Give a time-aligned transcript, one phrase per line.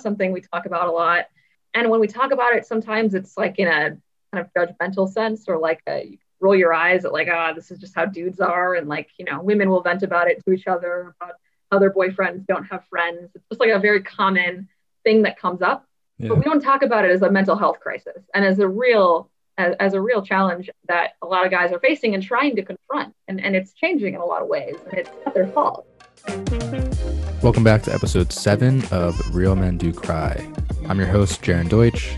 [0.00, 1.26] not something we talk about a lot.
[1.74, 3.96] And when we talk about it, sometimes it's like in a
[4.32, 7.54] kind of judgmental sense or like a, you roll your eyes at like, ah, oh,
[7.54, 8.74] this is just how dudes are.
[8.74, 11.34] And like, you know, women will vent about it to each other about
[11.70, 13.30] how their boyfriends don't have friends.
[13.34, 14.68] It's just like a very common
[15.04, 15.86] thing that comes up.
[16.18, 16.28] Yeah.
[16.28, 19.30] But we don't talk about it as a mental health crisis and as a real
[19.58, 22.62] as, as, a real challenge that a lot of guys are facing and trying to
[22.62, 23.14] confront.
[23.28, 24.76] And, and it's changing in a lot of ways.
[24.88, 25.86] And it's not their fault.
[26.26, 30.46] Welcome back to episode seven of Real Men Do Cry.
[30.88, 32.14] I'm your host, Jaron Deutsch.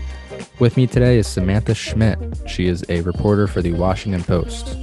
[0.59, 2.19] With me today is Samantha Schmidt.
[2.47, 4.77] She is a reporter for the Washington Post.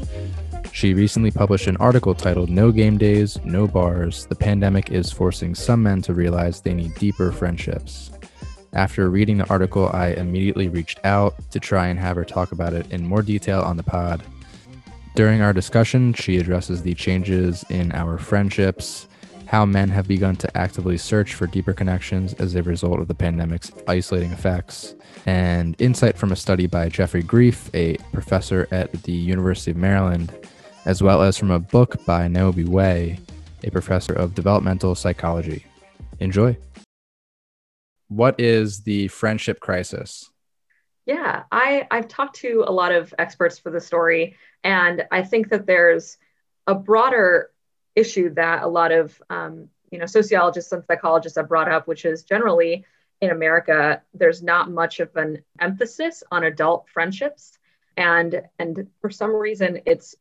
[0.72, 4.26] She recently published an article titled No Game Days, No Bars.
[4.26, 8.10] The pandemic is forcing some men to realize they need deeper friendships.
[8.72, 12.72] After reading the article, I immediately reached out to try and have her talk about
[12.72, 14.22] it in more detail on the pod.
[15.14, 19.08] During our discussion, she addresses the changes in our friendships,
[19.46, 23.14] how men have begun to actively search for deeper connections as a result of the
[23.14, 24.94] pandemic's isolating effects,
[25.26, 30.32] and insight from a study by Geoffrey Greif, a professor at the University of Maryland,
[30.84, 33.18] as well as from a book by Niobe Way,
[33.64, 35.66] a professor of developmental psychology.
[36.20, 36.56] Enjoy.
[38.08, 40.30] What is the friendship crisis?
[41.06, 45.50] Yeah, I, I've talked to a lot of experts for the story, and I think
[45.50, 46.18] that there's
[46.66, 47.50] a broader
[47.94, 52.04] issue that a lot of um, you know sociologists and psychologists have brought up, which
[52.04, 52.84] is generally
[53.20, 57.58] in America, there's not much of an emphasis on adult friendships,
[57.96, 60.14] and and for some reason, it's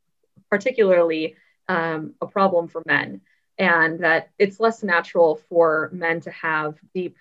[0.50, 1.36] particularly
[1.68, 3.22] um, a problem for men,
[3.58, 7.18] and that it's less natural for men to have deep,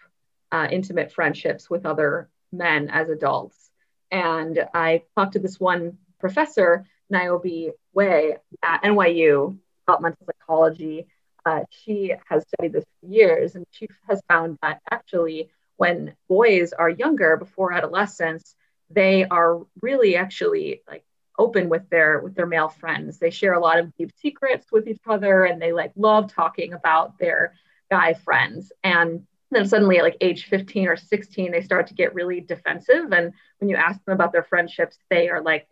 [0.50, 3.70] uh, intimate friendships with other men as adults.
[4.10, 11.06] And I talked to this one professor, Niobe Way, at NYU, developmental psychology.
[11.44, 16.72] Uh, she has studied this for years, and she has found that actually, when boys
[16.72, 18.54] are younger, before adolescence,
[18.90, 21.04] they are really actually like
[21.38, 23.18] open with their with their male friends.
[23.18, 26.72] They share a lot of deep secrets with each other, and they like love talking
[26.72, 27.54] about their
[27.90, 28.72] guy friends.
[28.84, 33.12] And then suddenly at like age 15 or 16 they start to get really defensive
[33.12, 35.66] and when you ask them about their friendships they are like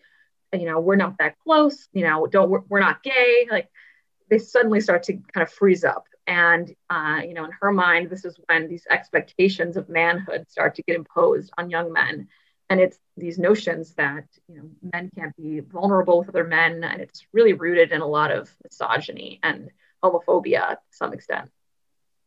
[0.52, 3.68] you know we're not that close you know don't we're, we're not gay like
[4.28, 6.06] they suddenly start to kind of freeze up.
[6.26, 10.74] And, uh, you know, in her mind, this is when these expectations of manhood start
[10.76, 12.28] to get imposed on young men.
[12.68, 16.82] And it's these notions that, you know, men can't be vulnerable with other men.
[16.82, 19.70] And it's really rooted in a lot of misogyny and
[20.02, 21.50] homophobia to some extent.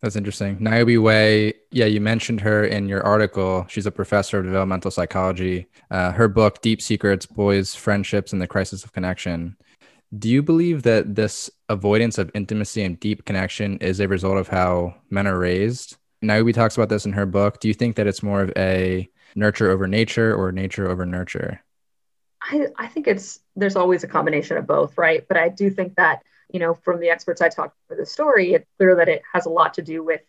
[0.02, 0.58] That's interesting.
[0.62, 3.66] Niobe Way, yeah, you mentioned her in your article.
[3.68, 5.68] She's a professor of developmental psychology.
[5.92, 9.58] Uh, her book, Deep Secrets Boys, Friendships, and the Crisis of Connection,
[10.18, 14.48] do you believe that this avoidance of intimacy and deep connection is a result of
[14.48, 15.98] how men are raised?
[16.22, 17.60] Niobe talks about this in her book.
[17.60, 21.64] Do you think that it's more of a nurture over nature or nature over nurture?
[22.42, 25.28] I, I think it's there's always a combination of both, right?
[25.28, 28.06] But I do think that, you know, from the experts I talked to for the
[28.06, 30.22] story, it's clear that it has a lot to do with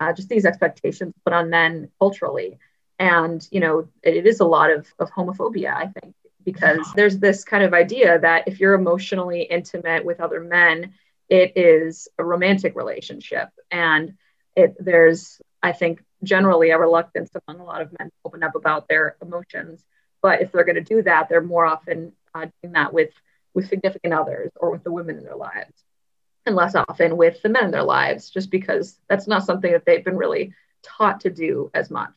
[0.00, 2.58] uh, just these expectations put on men culturally.
[2.98, 7.18] And, you know, it, it is a lot of, of homophobia, I think because there's
[7.18, 10.94] this kind of idea that if you're emotionally intimate with other men,
[11.28, 13.50] it is a romantic relationship.
[13.70, 14.14] And
[14.56, 18.54] it there's, I think, generally a reluctance among a lot of men to open up
[18.54, 19.84] about their emotions.
[20.22, 23.10] But if they're going to do that, they're more often uh, doing that with
[23.58, 25.84] with significant others or with the women in their lives,
[26.46, 29.84] and less often with the men in their lives, just because that's not something that
[29.84, 32.14] they've been really taught to do as much.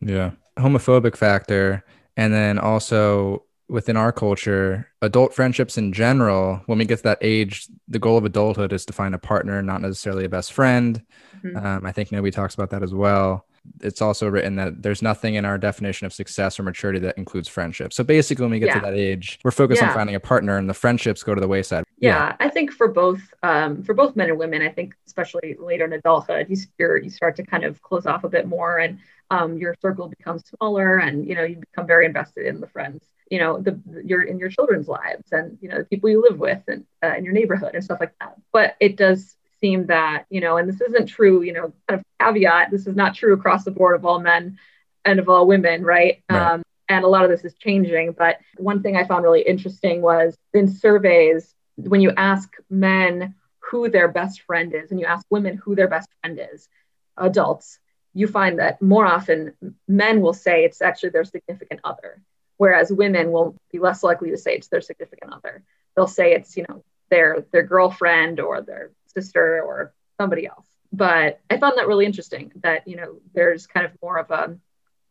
[0.00, 1.84] Yeah, homophobic factor
[2.18, 7.18] and then also within our culture, adult friendships in general, when we get to that
[7.20, 11.04] age, the goal of adulthood is to find a partner, not necessarily a best friend.
[11.44, 11.56] Mm-hmm.
[11.56, 13.46] Um, I think nobody talks about that as well.
[13.80, 17.48] It's also written that there's nothing in our definition of success or maturity that includes
[17.48, 17.92] friendship.
[17.92, 18.74] So basically, when we get yeah.
[18.74, 19.88] to that age, we're focused yeah.
[19.88, 21.84] on finding a partner, and the friendships go to the wayside.
[21.98, 22.36] Yeah, yeah.
[22.40, 25.92] I think for both um, for both men and women, I think especially later in
[25.92, 28.98] adulthood, you you start to kind of close off a bit more and
[29.30, 33.04] um, your circle becomes smaller and you know you become very invested in the friends
[33.30, 36.38] you know the your in your children's lives and you know the people you live
[36.38, 40.24] with and uh, in your neighborhood and stuff like that but it does seem that
[40.30, 43.34] you know and this isn't true you know kind of caveat this is not true
[43.34, 44.58] across the board of all men
[45.04, 46.52] and of all women right, right.
[46.52, 50.02] Um, and a lot of this is changing but one thing i found really interesting
[50.02, 55.24] was in surveys when you ask men who their best friend is and you ask
[55.30, 56.68] women who their best friend is
[57.16, 57.78] adults
[58.18, 59.52] you find that more often
[59.86, 62.20] men will say it's actually their significant other,
[62.56, 65.62] whereas women will be less likely to say it's their significant other.
[65.94, 70.66] They'll say it's, you know, their their girlfriend or their sister or somebody else.
[70.92, 74.56] but I found that really interesting that, you know, there's kind of more of a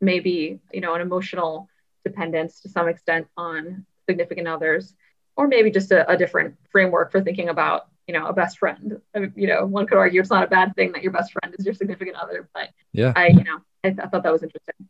[0.01, 1.69] maybe, you know, an emotional
[2.03, 4.93] dependence to some extent on significant others,
[5.35, 8.99] or maybe just a, a different framework for thinking about, you know, a best friend.
[9.15, 11.31] I mean, you know, one could argue it's not a bad thing that your best
[11.31, 14.43] friend is your significant other, but yeah, I, you know, I, I thought that was
[14.43, 14.87] interesting.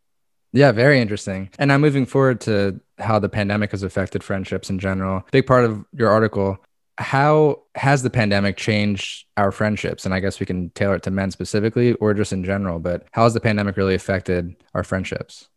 [0.52, 1.50] Yeah, very interesting.
[1.58, 5.22] And now moving forward to how the pandemic has affected friendships in general.
[5.30, 6.58] Big part of your article
[6.98, 10.04] how has the pandemic changed our friendships?
[10.04, 13.06] And i guess we can tailor it to men specifically or just in general but
[13.12, 15.48] how has the pandemic really affected our friendships?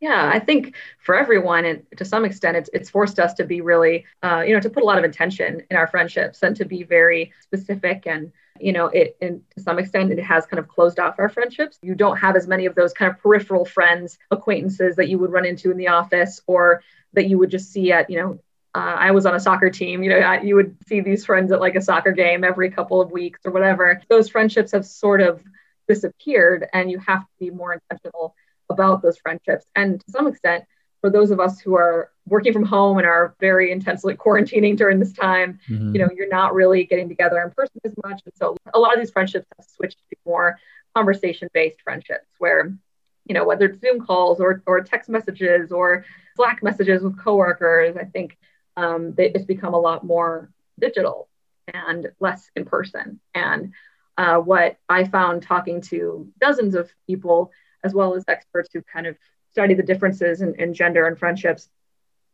[0.00, 3.60] Yeah i think for everyone and to some extent it's, it's forced us to be
[3.60, 6.64] really uh, you know to put a lot of intention in our friendships and to
[6.64, 10.68] be very specific and you know it and to some extent it has kind of
[10.68, 11.78] closed off our friendships.
[11.82, 15.32] You don't have as many of those kind of peripheral friends acquaintances that you would
[15.32, 16.82] run into in the office or
[17.12, 18.38] that you would just see at you know
[18.76, 20.02] uh, I was on a soccer team.
[20.02, 23.00] You know, I, you would see these friends at like a soccer game every couple
[23.00, 24.02] of weeks or whatever.
[24.10, 25.42] Those friendships have sort of
[25.88, 28.34] disappeared, and you have to be more intentional
[28.68, 29.64] about those friendships.
[29.74, 30.64] And to some extent,
[31.00, 34.98] for those of us who are working from home and are very intensely quarantining during
[34.98, 35.94] this time, mm-hmm.
[35.94, 38.20] you know, you're not really getting together in person as much.
[38.26, 40.58] And so a lot of these friendships have switched to more
[40.94, 42.76] conversation-based friendships where,
[43.24, 47.96] you know, whether it's Zoom calls or, or text messages or Slack messages with coworkers,
[47.96, 48.36] I think
[48.76, 51.28] um, it's become a lot more digital
[51.72, 53.20] and less in person.
[53.34, 53.72] And
[54.18, 57.52] uh, what I found talking to dozens of people,
[57.84, 59.16] as well as experts who kind of
[59.50, 61.68] study the differences in, in gender and friendships,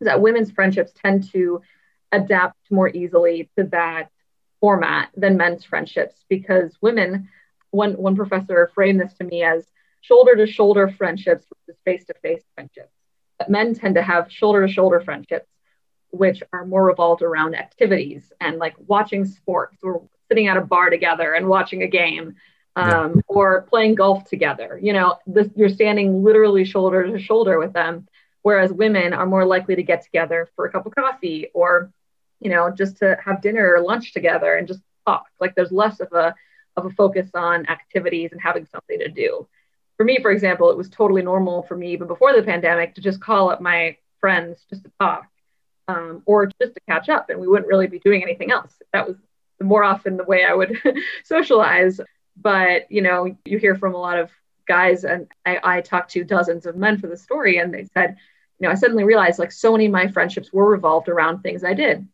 [0.00, 1.62] is that women's friendships tend to
[2.10, 4.08] adapt more easily to that
[4.60, 7.28] format than men's friendships because women,
[7.70, 9.66] one, one professor framed this to me as
[10.02, 12.92] shoulder to shoulder friendships versus face to face friendships.
[13.38, 15.46] But men tend to have shoulder to shoulder friendships
[16.12, 20.90] which are more revolved around activities and like watching sports or sitting at a bar
[20.90, 22.36] together and watching a game
[22.76, 23.22] um, yeah.
[23.28, 24.78] or playing golf together.
[24.80, 28.06] You know, this, you're standing literally shoulder to shoulder with them,
[28.42, 31.90] whereas women are more likely to get together for a cup of coffee or,
[32.40, 35.26] you know, just to have dinner or lunch together and just talk.
[35.40, 36.34] Like there's less of a
[36.76, 39.46] of a focus on activities and having something to do.
[39.96, 43.02] For me, for example, it was totally normal for me, even before the pandemic, to
[43.02, 45.26] just call up my friends just to talk
[45.88, 48.72] um, or just to catch up, and we wouldn't really be doing anything else.
[48.92, 49.16] That was
[49.60, 50.80] more often the way I would
[51.24, 52.00] socialize.
[52.36, 54.30] But you know, you hear from a lot of
[54.66, 58.16] guys, and I, I talked to dozens of men for the story, and they said,
[58.58, 61.64] you know, I suddenly realized like so many of my friendships were revolved around things
[61.64, 62.06] I did,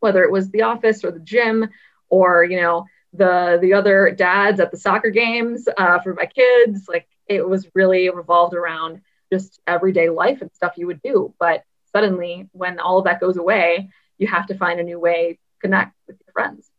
[0.00, 1.68] whether it was the office or the gym,
[2.08, 6.86] or you know, the the other dads at the soccer games uh, for my kids.
[6.88, 9.00] Like it was really revolved around
[9.32, 11.32] just everyday life and stuff you would do.
[11.38, 11.64] But
[11.94, 15.38] suddenly when all of that goes away you have to find a new way to
[15.60, 16.70] connect with your friends.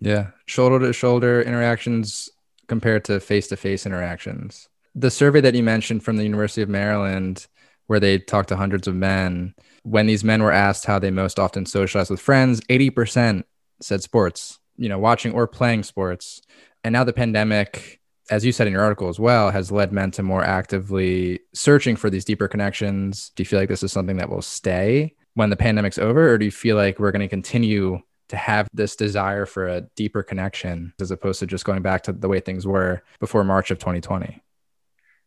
[0.00, 2.28] Yeah shoulder to shoulder interactions
[2.68, 4.68] compared to face to face interactions.
[4.94, 7.46] The survey that you mentioned from the university of maryland
[7.86, 11.38] where they talked to hundreds of men when these men were asked how they most
[11.38, 13.44] often socialize with friends 80%
[13.80, 16.42] said sports you know watching or playing sports.
[16.84, 20.10] And now the pandemic as you said in your article as well, has led men
[20.12, 23.30] to more actively searching for these deeper connections.
[23.34, 26.38] Do you feel like this is something that will stay when the pandemic's over, or
[26.38, 30.22] do you feel like we're going to continue to have this desire for a deeper
[30.22, 33.78] connection as opposed to just going back to the way things were before March of
[33.78, 34.42] 2020?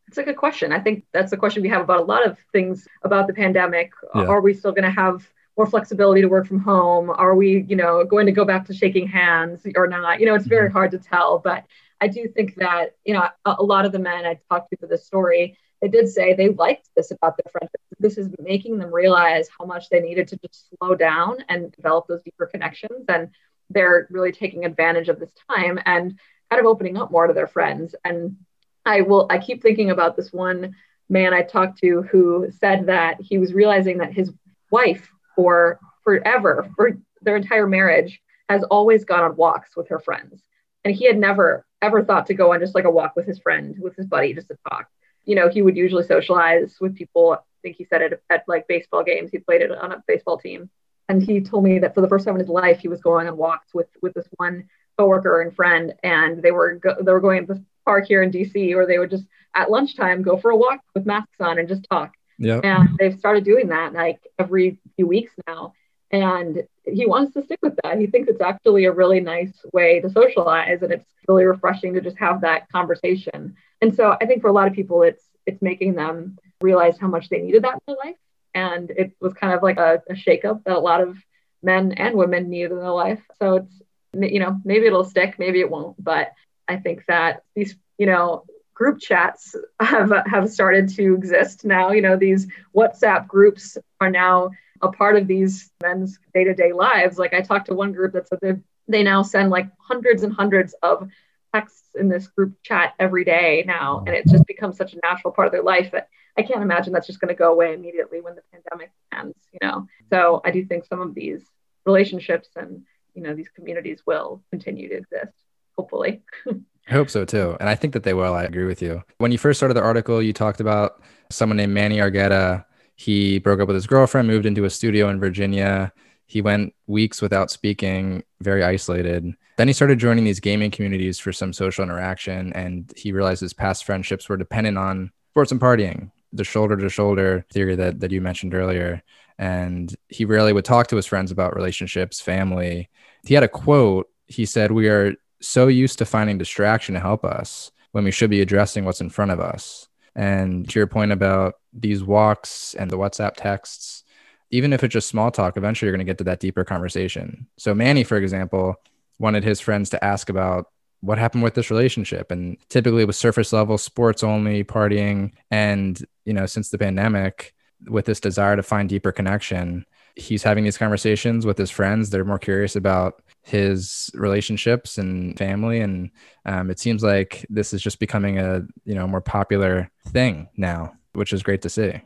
[0.07, 0.71] That's a good question.
[0.71, 3.91] I think that's the question we have about a lot of things about the pandemic.
[4.13, 4.25] Yeah.
[4.25, 5.27] Are we still going to have
[5.58, 7.10] more flexibility to work from home?
[7.10, 10.19] Are we, you know, going to go back to shaking hands or not?
[10.19, 10.77] You know, it's very mm-hmm.
[10.77, 11.65] hard to tell, but
[12.01, 14.77] I do think that, you know, a, a lot of the men I talked to
[14.77, 17.81] for this story, they did say they liked this about their friendship.
[17.99, 22.07] This is making them realize how much they needed to just slow down and develop
[22.07, 23.05] those deeper connections.
[23.07, 23.29] And
[23.69, 26.17] they're really taking advantage of this time and
[26.49, 27.95] kind of opening up more to their friends.
[28.03, 28.37] And
[28.85, 30.75] I will, I keep thinking about this one
[31.09, 34.31] man I talked to who said that he was realizing that his
[34.71, 40.43] wife for forever, for their entire marriage, has always gone on walks with her friends.
[40.83, 43.39] And he had never ever thought to go on just like a walk with his
[43.39, 44.88] friend, with his buddy, just to talk.
[45.25, 47.34] You know, he would usually socialize with people.
[47.34, 49.32] I think he said it at like baseball games.
[49.32, 50.70] He played it on a baseball team.
[51.08, 53.27] And he told me that for the first time in his life, he was going
[53.27, 57.20] on walks with with this one coworker and friend, and they were go- they were
[57.20, 59.25] going to the park here in DC, or they would just
[59.56, 62.13] at lunchtime go for a walk with masks on and just talk.
[62.38, 62.60] Yeah.
[62.63, 65.74] And they've started doing that like every few weeks now.
[66.15, 68.00] And he wants to stick with that.
[68.00, 72.00] He thinks it's actually a really nice way to socialize and it's really refreshing to
[72.01, 73.57] just have that conversation.
[73.81, 77.07] And so I think for a lot of people it's it's making them realize how
[77.07, 78.15] much they needed that in their life.
[78.53, 81.17] And it was kind of like a, a shakeup that a lot of
[81.62, 83.22] men and women needed in their life.
[83.38, 83.81] So it's
[84.13, 86.31] you know, maybe it'll stick, maybe it won't, but
[86.69, 91.91] I think that these, you know, group chats have have started to exist now.
[91.91, 94.51] You know, these WhatsApp groups are now
[94.86, 97.18] a part of these men's day-to-day lives.
[97.18, 98.54] Like I talked to one group that said they
[98.88, 101.10] they now send like hundreds and hundreds of
[101.54, 105.34] texts in this group chat every day now, and it just becomes such a natural
[105.34, 108.22] part of their life that I can't imagine that's just going to go away immediately
[108.22, 109.38] when the pandemic ends.
[109.51, 111.44] You know, so I do think some of these
[111.86, 115.34] relationships and you know these communities will continue to exist
[115.77, 116.24] hopefully
[116.88, 117.58] I hope so too.
[117.60, 118.34] And I think that they will.
[118.34, 119.04] I agree with you.
[119.18, 121.01] When you first started the article, you talked about
[121.32, 122.63] someone named Manny Argueta.
[122.95, 125.91] He broke up with his girlfriend, moved into a studio in Virginia.
[126.25, 129.33] He went weeks without speaking, very isolated.
[129.57, 132.51] Then he started joining these gaming communities for some social interaction.
[132.53, 136.89] And he realized his past friendships were dependent on sports and partying, the shoulder to
[136.89, 139.03] shoulder theory that, that you mentioned earlier.
[139.37, 142.89] And he rarely would talk to his friends about relationships, family.
[143.25, 144.09] He had a quote.
[144.27, 148.29] He said, We are so used to finding distraction to help us when we should
[148.29, 149.87] be addressing what's in front of us.
[150.15, 154.03] And to your point about these walks and the WhatsApp texts,
[154.51, 157.48] even if it's just small talk, eventually you're going to get to that deeper conversation.
[157.58, 158.75] So, Manny, for example,
[159.20, 160.67] wanted his friends to ask about
[161.01, 162.32] what happened with this relationship.
[162.32, 165.34] And typically it was surface level, sports only, partying.
[165.51, 167.53] And, you know, since the pandemic,
[167.88, 172.10] with this desire to find deeper connection, he's having these conversations with his friends.
[172.10, 176.10] They're more curious about his relationships and family, and
[176.46, 180.94] um, it seems like this is just becoming a you know more popular thing now,
[181.15, 182.01] which is great to see.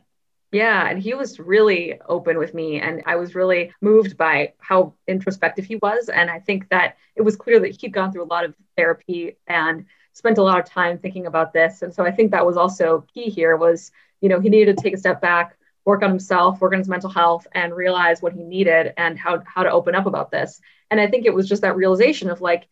[0.52, 4.94] Yeah, and he was really open with me, and I was really moved by how
[5.06, 6.08] introspective he was.
[6.08, 9.36] And I think that it was clear that he'd gone through a lot of therapy
[9.46, 11.82] and spent a lot of time thinking about this.
[11.82, 14.82] And so I think that was also key here was, you know, he needed to
[14.82, 18.32] take a step back, work on himself, work on his mental health, and realize what
[18.32, 20.60] he needed and how how to open up about this.
[20.90, 22.66] And I think it was just that realization of like,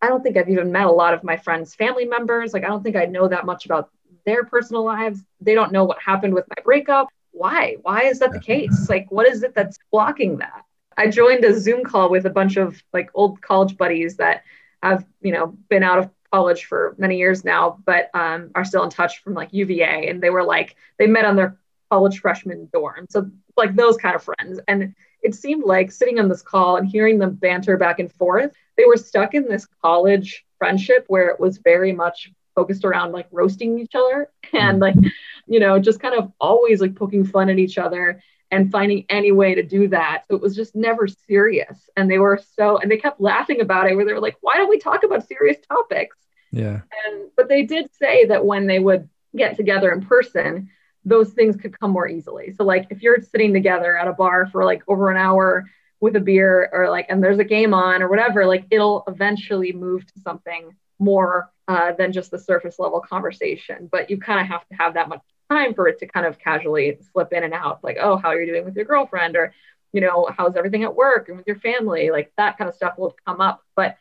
[0.00, 2.54] I don't think I've even met a lot of my friends' family members.
[2.54, 3.90] Like, I don't think I know that much about
[4.28, 5.24] their personal lives.
[5.40, 7.08] They don't know what happened with my breakup.
[7.32, 7.76] Why?
[7.82, 8.88] Why is that the case?
[8.88, 10.64] Like, what is it that's blocking that?
[10.96, 14.42] I joined a Zoom call with a bunch of like old college buddies that
[14.82, 18.82] have, you know, been out of college for many years now, but um, are still
[18.82, 20.08] in touch from like UVA.
[20.08, 21.56] And they were like, they met on their
[21.90, 23.06] college freshman dorm.
[23.08, 24.60] So like those kind of friends.
[24.68, 28.52] And it seemed like sitting on this call and hearing them banter back and forth,
[28.76, 33.28] they were stuck in this college friendship where it was very much focused around like
[33.30, 34.80] roasting each other and mm.
[34.80, 35.12] like,
[35.46, 39.30] you know, just kind of always like poking fun at each other and finding any
[39.30, 40.24] way to do that.
[40.26, 41.88] So it was just never serious.
[41.96, 44.56] And they were so, and they kept laughing about it where they were like, why
[44.56, 46.16] don't we talk about serious topics?
[46.50, 46.80] Yeah.
[47.06, 50.70] And, but they did say that when they would get together in person,
[51.04, 52.52] those things could come more easily.
[52.52, 55.66] So like if you're sitting together at a bar for like over an hour
[56.00, 59.72] with a beer or like and there's a game on or whatever, like it'll eventually
[59.72, 63.88] move to something more uh, than just the surface level conversation.
[63.90, 66.38] But you kind of have to have that much time for it to kind of
[66.38, 69.36] casually slip in and out, like, oh, how are you doing with your girlfriend?
[69.36, 69.54] Or,
[69.92, 72.10] you know, how's everything at work and with your family?
[72.10, 73.96] Like that kind of stuff will come up, but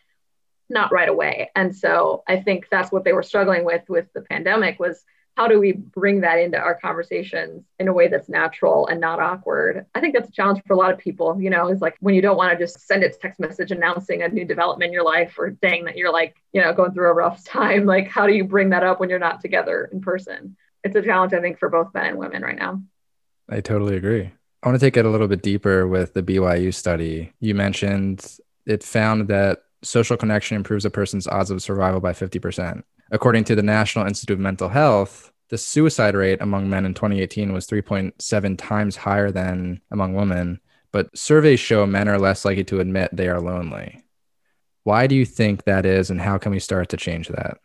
[0.70, 1.50] not right away.
[1.56, 5.04] And so I think that's what they were struggling with with the pandemic was
[5.38, 9.20] how do we bring that into our conversations in a way that's natural and not
[9.20, 9.86] awkward?
[9.94, 12.16] I think that's a challenge for a lot of people, you know, is like when
[12.16, 15.04] you don't want to just send a text message announcing a new development in your
[15.04, 17.86] life or saying that you're like, you know, going through a rough time.
[17.86, 20.58] Like, how do you bring that up when you're not together in person?
[20.84, 22.82] It's a challenge, I think, for both men and women right now.
[23.48, 24.32] I totally agree.
[24.64, 27.32] I want to take it a little bit deeper with the BYU study.
[27.40, 28.26] You mentioned
[28.66, 32.82] it found that social connection improves a person's odds of survival by 50%.
[33.12, 37.54] According to the National Institute of Mental Health, the suicide rate among men in 2018
[37.54, 40.60] was 3.7 times higher than among women,
[40.92, 44.04] but surveys show men are less likely to admit they are lonely.
[44.84, 47.60] Why do you think that is, and how can we start to change that?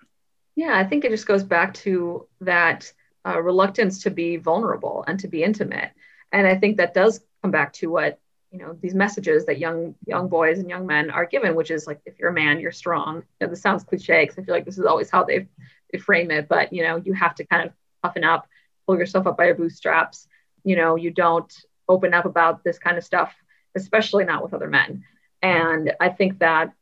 [0.55, 2.93] Yeah, I think it just goes back to that
[3.27, 5.91] uh, reluctance to be vulnerable and to be intimate.
[6.31, 8.19] And I think that does come back to what
[8.53, 11.87] you know these messages that young young boys and young men are given which is
[11.87, 13.23] like if you're a man you're strong.
[13.41, 15.49] Know, this sounds cliche because i feel like this is always how they
[15.91, 18.47] they frame it but you know you have to kind of toughen up
[18.87, 20.29] pull yourself up by your bootstraps.
[20.65, 21.53] You know you don't
[21.89, 23.35] open up about this kind of stuff
[23.75, 25.05] especially not with other men.
[25.41, 26.73] And i think that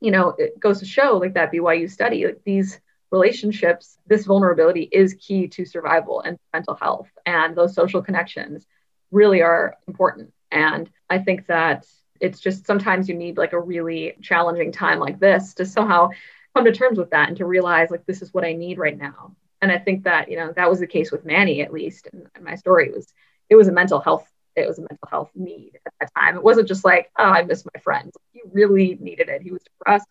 [0.00, 4.88] you know it goes to show like that byu study like these relationships this vulnerability
[4.92, 7.08] is key to survival and mental health.
[7.26, 8.66] And those social connections
[9.10, 10.32] really are important.
[10.50, 11.86] And I think that
[12.20, 16.10] it's just sometimes you need like a really challenging time like this to somehow
[16.54, 18.96] come to terms with that and to realize like this is what I need right
[18.96, 19.36] now.
[19.60, 22.08] And I think that, you know, that was the case with Manny at least.
[22.12, 23.12] And my story was
[23.48, 26.36] it was a mental health it was a mental health need at that time.
[26.36, 28.16] It wasn't just like, oh, I miss my friends.
[28.32, 29.42] He really needed it.
[29.42, 30.08] He was depressed.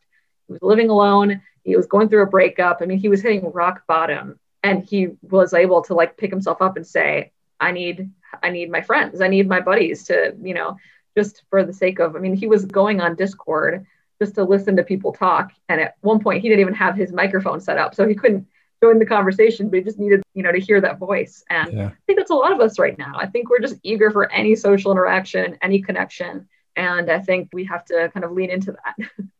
[0.47, 1.41] he was living alone.
[1.63, 2.79] He was going through a breakup.
[2.81, 6.61] I mean, he was hitting rock bottom and he was able to like pick himself
[6.61, 8.09] up and say, I need,
[8.43, 9.21] I need my friends.
[9.21, 10.77] I need my buddies to, you know,
[11.17, 13.85] just for the sake of, I mean, he was going on Discord
[14.21, 15.51] just to listen to people talk.
[15.69, 17.95] And at one point he didn't even have his microphone set up.
[17.95, 18.47] So he couldn't
[18.81, 21.43] join the conversation, but he just needed, you know, to hear that voice.
[21.49, 21.87] And yeah.
[21.87, 23.13] I think that's a lot of us right now.
[23.15, 26.47] I think we're just eager for any social interaction, any connection.
[26.75, 29.09] And I think we have to kind of lean into that.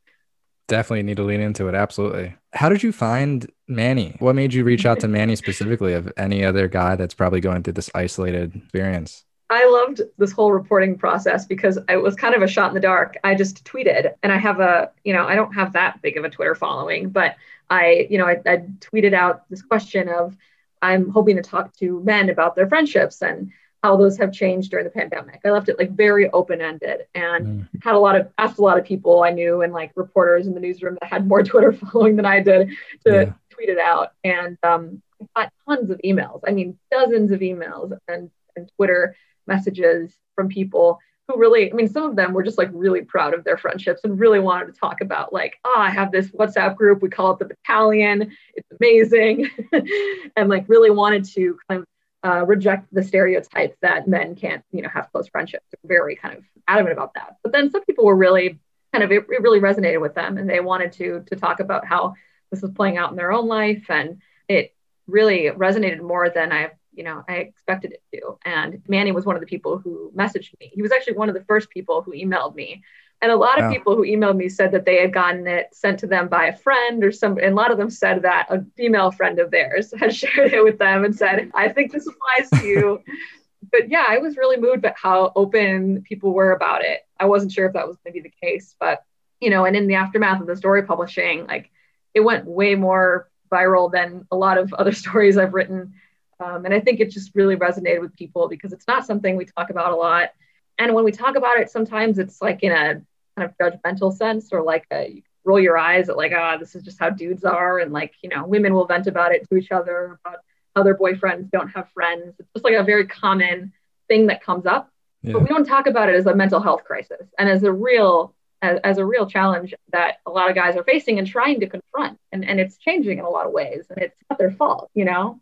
[0.67, 1.75] Definitely need to lean into it.
[1.75, 2.35] Absolutely.
[2.53, 4.15] How did you find Manny?
[4.19, 7.63] What made you reach out to Manny specifically of any other guy that's probably going
[7.63, 9.23] through this isolated experience?
[9.49, 12.81] I loved this whole reporting process because it was kind of a shot in the
[12.81, 13.15] dark.
[13.23, 16.25] I just tweeted and I have a, you know, I don't have that big of
[16.25, 17.35] a Twitter following, but
[17.69, 20.35] I, you know, I, I tweeted out this question of
[20.81, 23.51] I'm hoping to talk to men about their friendships and
[23.83, 25.41] how those have changed during the pandemic.
[25.45, 27.83] I left it like very open ended and mm.
[27.83, 30.53] had a lot of asked a lot of people I knew and like reporters in
[30.53, 32.69] the newsroom that had more Twitter following than I did
[33.05, 33.33] to yeah.
[33.49, 34.13] tweet it out.
[34.23, 35.01] And um,
[35.35, 36.41] I got tons of emails.
[36.47, 39.15] I mean, dozens of emails and, and Twitter
[39.45, 43.33] messages from people who really, I mean, some of them were just like really proud
[43.33, 46.77] of their friendships and really wanted to talk about, like, oh, I have this WhatsApp
[46.77, 47.01] group.
[47.01, 48.31] We call it the battalion.
[48.55, 49.49] It's amazing.
[50.37, 51.87] and like really wanted to kind of
[52.27, 55.65] uh, reject the stereotypes that men can't, you know, have close friendships.
[55.85, 57.37] Very kind of adamant about that.
[57.41, 58.59] But then some people were really
[58.91, 61.85] kind of, it, it really resonated with them and they wanted to, to talk about
[61.85, 62.15] how
[62.51, 63.85] this was playing out in their own life.
[63.89, 64.75] And it
[65.07, 68.39] really resonated more than I've you know, I expected it to.
[68.43, 70.71] And Manny was one of the people who messaged me.
[70.73, 72.81] He was actually one of the first people who emailed me.
[73.21, 75.99] And a lot of people who emailed me said that they had gotten it sent
[75.99, 78.63] to them by a friend or some, and a lot of them said that a
[78.75, 82.61] female friend of theirs had shared it with them and said, I think this applies
[82.61, 83.03] to you.
[83.71, 87.01] but yeah, I was really moved by how open people were about it.
[87.19, 89.03] I wasn't sure if that was going to be the case, but
[89.41, 91.71] you know, and in the aftermath of the story publishing, like
[92.13, 95.93] it went way more viral than a lot of other stories I've written
[96.39, 99.45] um, and I think it just really resonated with people because it's not something we
[99.45, 100.29] talk about a lot.
[100.77, 103.01] And when we talk about it, sometimes it's like in a
[103.37, 106.59] kind of judgmental sense or like a, you roll your eyes at like, ah, oh,
[106.59, 107.79] this is just how dudes are.
[107.79, 110.39] And like, you know, women will vent about it to each other about
[110.75, 112.35] how their boyfriends don't have friends.
[112.37, 113.71] It's just like a very common
[114.07, 114.91] thing that comes up.
[115.23, 115.33] Yeah.
[115.33, 118.33] But we don't talk about it as a mental health crisis and as a real
[118.63, 121.67] as, as, a real challenge that a lot of guys are facing and trying to
[121.67, 122.17] confront.
[122.31, 123.85] And, and it's changing in a lot of ways.
[123.91, 125.39] And it's not their fault, you know?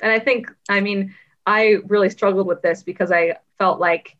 [0.00, 1.12] And I think, I mean,
[1.44, 4.16] I really struggled with this because I felt like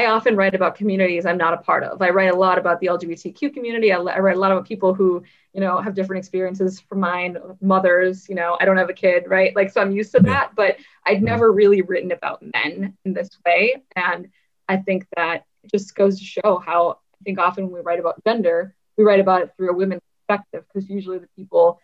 [0.00, 2.00] I often write about communities I'm not a part of.
[2.00, 3.92] I write a lot about the LGBTQ community.
[3.92, 7.36] I, I write a lot about people who, you know, have different experiences from mine,
[7.60, 9.54] mothers, you know, I don't have a kid, right?
[9.54, 13.28] Like, so I'm used to that, but I'd never really written about men in this
[13.44, 13.82] way.
[13.94, 14.28] And
[14.70, 18.24] I think that just goes to show how I think often when we write about
[18.24, 21.78] gender, we write about it through a women's perspective because usually the people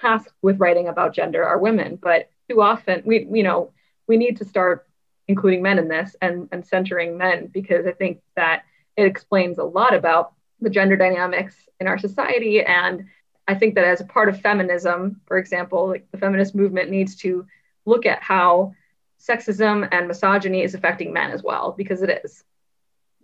[0.00, 2.00] tasked with writing about gender are women.
[2.02, 3.72] But too often we you know
[4.08, 4.88] we need to start
[5.30, 8.64] including men in this and and centering men because I think that
[8.96, 13.06] it explains a lot about the gender dynamics in our society and
[13.48, 17.16] I think that as a part of feminism, for example, like the feminist movement needs
[17.16, 17.46] to
[17.84, 18.74] look at how
[19.18, 22.44] sexism and misogyny is affecting men as well, because it is.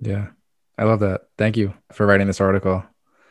[0.01, 0.29] Yeah,
[0.77, 1.29] I love that.
[1.39, 2.85] Thank you for writing this article.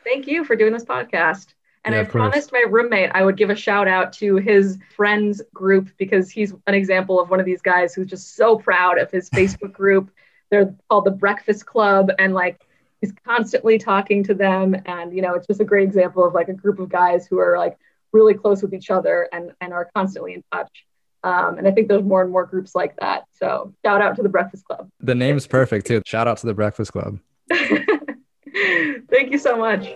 [0.06, 1.55] Thank you for doing this podcast.
[1.86, 5.42] And yeah, I promised my roommate I would give a shout out to his friends
[5.54, 9.12] group because he's an example of one of these guys who's just so proud of
[9.12, 10.10] his Facebook group.
[10.50, 12.60] They're called the Breakfast Club and like
[13.02, 16.50] he's constantly talking to them and you know it's just a great example of like
[16.50, 17.78] a group of guys who are like
[18.12, 20.86] really close with each other and and are constantly in touch.
[21.24, 23.26] Um, and I think there's more and more groups like that.
[23.32, 24.90] So shout out to the Breakfast Club.
[25.00, 26.02] The name's perfect too.
[26.06, 27.20] Shout out to the Breakfast Club.
[27.50, 29.94] Thank you so much.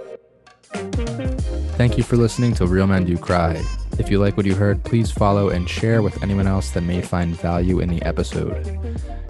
[0.73, 3.63] Thank you for listening to Real Men Do Cry.
[3.97, 7.01] If you like what you heard, please follow and share with anyone else that may
[7.01, 8.63] find value in the episode.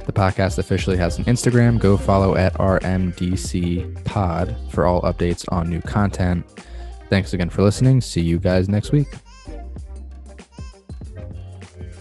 [0.06, 1.80] The podcast officially has an Instagram.
[1.80, 6.46] Go follow at RMDC Pod for all updates on new content.
[7.10, 8.02] Thanks again for listening.
[8.02, 9.08] See you guys next week.